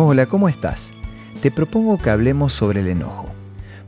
Hola, 0.00 0.26
¿cómo 0.26 0.48
estás? 0.48 0.92
Te 1.42 1.50
propongo 1.50 1.98
que 1.98 2.08
hablemos 2.08 2.52
sobre 2.52 2.82
el 2.82 2.86
enojo, 2.86 3.26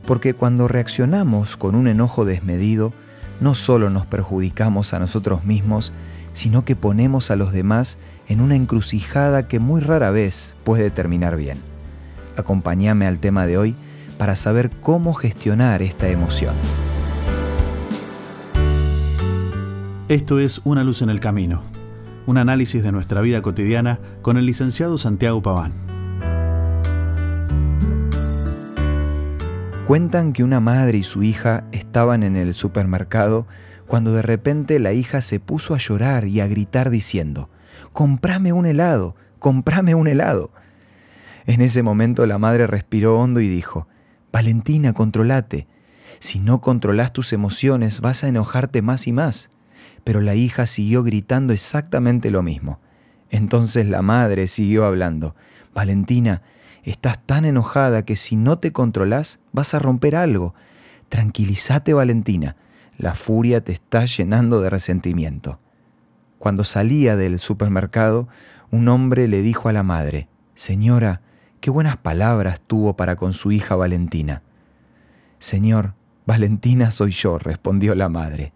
porque 0.05 0.33
cuando 0.33 0.67
reaccionamos 0.67 1.55
con 1.55 1.73
un 1.73 1.87
enojo 1.87 2.25
desmedido, 2.25 2.91
no 3.39 3.55
solo 3.55 3.89
nos 3.89 4.07
perjudicamos 4.07 4.93
a 4.93 4.99
nosotros 4.99 5.45
mismos, 5.45 5.93
sino 6.33 6.65
que 6.65 6.75
ponemos 6.75 7.31
a 7.31 7.37
los 7.37 7.53
demás 7.53 7.97
en 8.27 8.41
una 8.41 8.57
encrucijada 8.57 9.47
que 9.47 9.59
muy 9.59 9.79
rara 9.79 10.11
vez 10.11 10.57
puede 10.65 10.91
terminar 10.91 11.37
bien. 11.37 11.59
Acompáñame 12.35 13.07
al 13.07 13.19
tema 13.19 13.45
de 13.45 13.57
hoy 13.57 13.75
para 14.17 14.35
saber 14.35 14.69
cómo 14.69 15.13
gestionar 15.13 15.81
esta 15.81 16.09
emoción. 16.09 16.55
Esto 20.09 20.39
es 20.39 20.59
Una 20.65 20.83
luz 20.83 21.03
en 21.03 21.09
el 21.09 21.21
camino, 21.21 21.61
un 22.25 22.37
análisis 22.37 22.83
de 22.83 22.91
nuestra 22.91 23.21
vida 23.21 23.41
cotidiana 23.41 24.01
con 24.21 24.35
el 24.35 24.45
licenciado 24.45 24.97
Santiago 24.97 25.41
Paván. 25.41 25.90
Cuentan 29.87 30.31
que 30.31 30.43
una 30.43 30.59
madre 30.59 30.99
y 30.99 31.03
su 31.03 31.23
hija 31.23 31.65
estaban 31.71 32.23
en 32.23 32.35
el 32.35 32.53
supermercado 32.53 33.47
cuando 33.87 34.13
de 34.13 34.21
repente 34.21 34.79
la 34.79 34.93
hija 34.93 35.21
se 35.21 35.39
puso 35.39 35.73
a 35.73 35.79
llorar 35.79 36.27
y 36.27 36.39
a 36.39 36.47
gritar 36.47 36.89
diciendo, 36.89 37.49
comprame 37.91 38.53
un 38.53 38.65
helado, 38.65 39.15
comprame 39.39 39.95
un 39.95 40.07
helado. 40.07 40.51
En 41.45 41.61
ese 41.61 41.83
momento 41.83 42.25
la 42.25 42.37
madre 42.37 42.67
respiró 42.67 43.19
hondo 43.19 43.41
y 43.41 43.49
dijo, 43.49 43.87
Valentina, 44.31 44.93
controlate. 44.93 45.67
Si 46.19 46.39
no 46.39 46.61
controlas 46.61 47.11
tus 47.11 47.33
emociones 47.33 47.99
vas 47.99 48.23
a 48.23 48.27
enojarte 48.27 48.81
más 48.81 49.07
y 49.07 49.11
más. 49.11 49.49
Pero 50.03 50.21
la 50.21 50.35
hija 50.35 50.67
siguió 50.67 51.03
gritando 51.03 51.53
exactamente 51.53 52.31
lo 52.31 52.43
mismo. 52.43 52.79
Entonces 53.29 53.87
la 53.87 54.01
madre 54.01 54.47
siguió 54.47 54.85
hablando, 54.85 55.35
Valentina, 55.73 56.43
estás 56.83 57.19
tan 57.25 57.45
enojada 57.45 58.03
que 58.03 58.15
si 58.15 58.35
no 58.35 58.59
te 58.59 58.71
controlas 58.71 59.39
vas 59.51 59.73
a 59.73 59.79
romper 59.79 60.15
algo. 60.15 60.53
Tranquilízate, 61.09 61.93
Valentina, 61.93 62.55
la 62.97 63.15
furia 63.15 63.63
te 63.63 63.71
está 63.71 64.05
llenando 64.05 64.61
de 64.61 64.69
resentimiento. 64.69 65.59
Cuando 66.39 66.63
salía 66.63 67.15
del 67.15 67.39
supermercado, 67.39 68.27
un 68.71 68.87
hombre 68.87 69.27
le 69.27 69.41
dijo 69.41 69.69
a 69.69 69.73
la 69.73 69.83
madre, 69.83 70.27
Señora, 70.55 71.21
qué 71.59 71.69
buenas 71.69 71.97
palabras 71.97 72.61
tuvo 72.65 72.95
para 72.95 73.15
con 73.15 73.33
su 73.33 73.51
hija 73.51 73.75
Valentina. 73.75 74.41
Señor, 75.39 75.93
Valentina 76.25 76.91
soy 76.91 77.11
yo, 77.11 77.39
respondió 77.39 77.95
la 77.95 78.09
madre. 78.09 78.53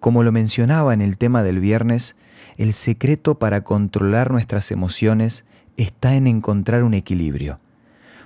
Como 0.00 0.22
lo 0.22 0.32
mencionaba 0.32 0.94
en 0.94 1.00
el 1.00 1.16
tema 1.16 1.42
del 1.42 1.60
viernes, 1.60 2.16
el 2.56 2.72
secreto 2.72 3.38
para 3.38 3.62
controlar 3.64 4.30
nuestras 4.30 4.70
emociones 4.70 5.44
está 5.76 6.14
en 6.14 6.26
encontrar 6.26 6.82
un 6.82 6.94
equilibrio, 6.94 7.60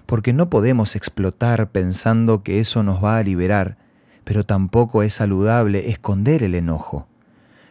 porque 0.07 0.33
no 0.33 0.51
podemos 0.51 0.97
explotar 0.97 1.71
pensando 1.71 2.43
que 2.43 2.61
eso 2.61 2.83
nos 2.83 3.03
va 3.03 3.19
a 3.19 3.23
liberar, 3.23 3.77
pero 4.25 4.45
tampoco 4.45 5.03
es 5.03 5.15
saludable 5.15 5.91
esconder 5.91 6.43
el 6.43 6.55
enojo. 6.55 7.07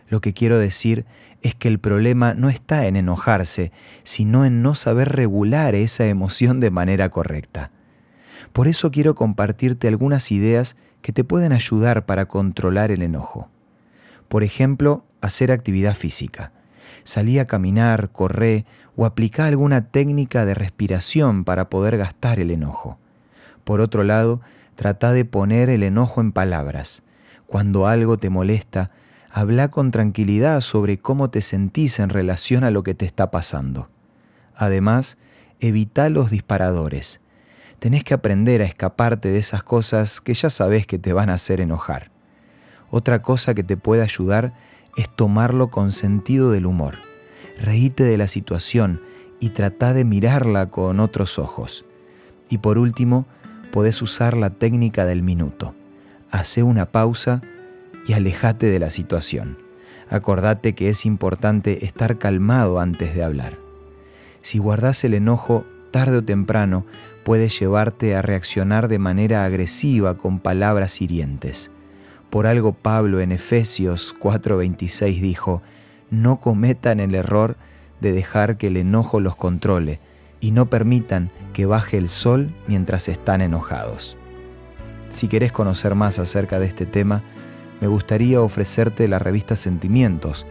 Lo 0.07 0.21
que 0.21 0.33
quiero 0.33 0.57
decir 0.57 1.05
es 1.41 1.55
que 1.55 1.67
el 1.67 1.79
problema 1.79 2.33
no 2.33 2.49
está 2.49 2.87
en 2.87 2.95
enojarse, 2.95 3.71
sino 4.03 4.45
en 4.45 4.61
no 4.61 4.75
saber 4.75 5.09
regular 5.09 5.75
esa 5.75 6.05
emoción 6.07 6.59
de 6.59 6.71
manera 6.71 7.09
correcta. 7.09 7.71
Por 8.51 8.67
eso 8.67 8.91
quiero 8.91 9.15
compartirte 9.15 9.87
algunas 9.87 10.31
ideas 10.31 10.75
que 11.01 11.13
te 11.13 11.23
pueden 11.23 11.53
ayudar 11.53 12.05
para 12.05 12.25
controlar 12.25 12.91
el 12.91 13.03
enojo. 13.03 13.49
Por 14.27 14.43
ejemplo, 14.43 15.05
hacer 15.21 15.51
actividad 15.51 15.95
física. 15.95 16.51
Salí 17.03 17.39
a 17.39 17.47
caminar, 17.47 18.09
correr 18.11 18.65
o 18.95 19.05
aplicar 19.05 19.47
alguna 19.47 19.87
técnica 19.87 20.45
de 20.45 20.53
respiración 20.53 21.43
para 21.43 21.69
poder 21.69 21.97
gastar 21.97 22.39
el 22.39 22.51
enojo. 22.51 22.97
Por 23.63 23.81
otro 23.81 24.03
lado, 24.03 24.41
trata 24.75 25.11
de 25.11 25.25
poner 25.25 25.69
el 25.69 25.83
enojo 25.83 26.21
en 26.21 26.31
palabras. 26.31 27.03
Cuando 27.45 27.87
algo 27.87 28.17
te 28.17 28.29
molesta, 28.29 28.91
habla 29.31 29.69
con 29.69 29.91
tranquilidad 29.91 30.61
sobre 30.61 30.99
cómo 30.99 31.29
te 31.29 31.41
sentís 31.41 31.99
en 31.99 32.09
relación 32.09 32.63
a 32.63 32.71
lo 32.71 32.83
que 32.83 32.93
te 32.93 33.05
está 33.05 33.31
pasando. 33.31 33.89
Además, 34.55 35.17
evita 35.59 36.09
los 36.09 36.29
disparadores. 36.29 37.21
Tenés 37.79 38.03
que 38.03 38.13
aprender 38.13 38.61
a 38.61 38.65
escaparte 38.65 39.31
de 39.31 39.37
esas 39.37 39.63
cosas 39.63 40.19
que 40.19 40.33
ya 40.33 40.49
sabes 40.49 40.85
que 40.85 40.99
te 40.99 41.13
van 41.13 41.29
a 41.29 41.35
hacer 41.35 41.61
enojar. 41.61 42.11
Otra 42.89 43.21
cosa 43.21 43.53
que 43.53 43.63
te 43.63 43.77
puede 43.77 44.01
ayudar 44.01 44.53
es 44.95 45.09
tomarlo 45.09 45.69
con 45.69 45.91
sentido 45.91 46.51
del 46.51 46.65
humor. 46.65 46.95
Reíte 47.59 48.03
de 48.03 48.17
la 48.17 48.27
situación 48.27 49.01
y 49.39 49.49
trata 49.49 49.93
de 49.93 50.05
mirarla 50.05 50.67
con 50.67 50.99
otros 50.99 51.39
ojos. 51.39 51.85
Y 52.49 52.59
por 52.59 52.77
último, 52.77 53.25
podés 53.71 54.01
usar 54.01 54.35
la 54.35 54.49
técnica 54.49 55.05
del 55.05 55.23
minuto. 55.23 55.75
Hace 56.31 56.63
una 56.63 56.87
pausa 56.87 57.41
y 58.07 58.13
alejate 58.13 58.67
de 58.67 58.79
la 58.79 58.89
situación. 58.89 59.57
Acordate 60.09 60.73
que 60.73 60.89
es 60.89 61.05
importante 61.05 61.85
estar 61.85 62.17
calmado 62.17 62.79
antes 62.79 63.13
de 63.13 63.23
hablar. 63.23 63.57
Si 64.41 64.57
guardas 64.57 65.03
el 65.03 65.13
enojo, 65.13 65.65
tarde 65.91 66.17
o 66.17 66.23
temprano 66.23 66.85
puede 67.23 67.49
llevarte 67.49 68.15
a 68.15 68.21
reaccionar 68.21 68.87
de 68.87 68.99
manera 68.99 69.43
agresiva 69.43 70.17
con 70.17 70.39
palabras 70.39 71.01
hirientes. 71.01 71.71
Por 72.29 72.45
algo 72.45 72.73
Pablo 72.73 73.21
en 73.21 73.31
Efesios 73.31 74.15
4:26 74.19 75.19
dijo, 75.19 75.61
no 76.11 76.39
cometan 76.39 76.99
el 76.99 77.15
error 77.15 77.57
de 78.01 78.11
dejar 78.11 78.57
que 78.57 78.67
el 78.67 78.77
enojo 78.77 79.19
los 79.19 79.35
controle 79.35 79.99
y 80.39 80.51
no 80.51 80.67
permitan 80.67 81.31
que 81.53 81.65
baje 81.65 81.97
el 81.97 82.07
sol 82.07 82.53
mientras 82.67 83.09
están 83.09 83.41
enojados. 83.41 84.17
Si 85.09 85.27
querés 85.27 85.51
conocer 85.51 85.95
más 85.95 86.19
acerca 86.19 86.59
de 86.59 86.67
este 86.67 86.85
tema, 86.85 87.23
me 87.81 87.87
gustaría 87.87 88.41
ofrecerte 88.41 89.07
la 89.07 89.19
revista 89.19 89.55
Sentimientos, 89.55 90.45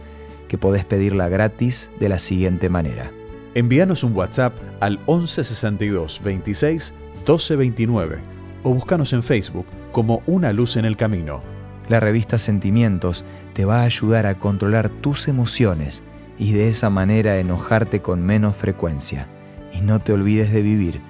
que 0.47 0.57
podés 0.57 0.83
pedirla 0.83 1.29
gratis 1.29 1.91
de 1.99 2.09
la 2.09 2.19
siguiente 2.19 2.69
manera. 2.69 3.11
Envíanos 3.55 4.03
un 4.03 4.15
WhatsApp 4.15 4.57
al 4.79 4.97
1162 5.07 6.21
26 6.23 6.93
1229 7.19 8.19
o 8.63 8.73
búscanos 8.73 9.13
en 9.13 9.23
Facebook 9.23 9.65
como 9.91 10.21
Una 10.25 10.51
Luz 10.51 10.75
en 10.75 10.85
el 10.85 10.97
Camino. 10.97 11.58
La 11.89 11.99
revista 11.99 12.37
Sentimientos 12.37 13.25
te 13.53 13.65
va 13.65 13.81
a 13.81 13.85
ayudar 13.85 14.25
a 14.25 14.35
controlar 14.35 14.87
tus 14.89 15.27
emociones 15.27 16.03
y 16.37 16.53
de 16.53 16.69
esa 16.69 16.89
manera 16.89 17.39
enojarte 17.39 18.01
con 18.01 18.25
menos 18.25 18.55
frecuencia. 18.55 19.27
Y 19.73 19.81
no 19.81 19.99
te 19.99 20.13
olvides 20.13 20.53
de 20.53 20.61
vivir 20.61 21.01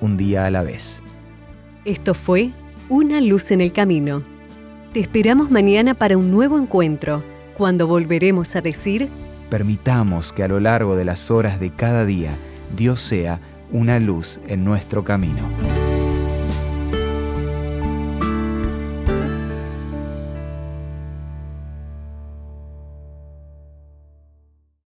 un 0.00 0.16
día 0.16 0.46
a 0.46 0.50
la 0.50 0.62
vez. 0.62 1.02
Esto 1.84 2.14
fue 2.14 2.52
Una 2.88 3.20
Luz 3.20 3.50
en 3.50 3.60
el 3.60 3.72
Camino 3.72 4.22
te 4.92 5.00
esperamos 5.00 5.50
mañana 5.50 5.92
para 5.92 6.16
un 6.16 6.30
nuevo 6.30 6.58
encuentro, 6.58 7.22
cuando 7.58 7.86
volveremos 7.86 8.56
a 8.56 8.62
decir, 8.62 9.08
permitamos 9.50 10.32
que 10.32 10.42
a 10.42 10.48
lo 10.48 10.60
largo 10.60 10.96
de 10.96 11.04
las 11.04 11.30
horas 11.30 11.60
de 11.60 11.70
cada 11.70 12.06
día 12.06 12.30
Dios 12.74 13.00
sea 13.00 13.38
una 13.70 14.00
luz 14.00 14.40
en 14.48 14.64
nuestro 14.64 15.04
camino. 15.04 15.42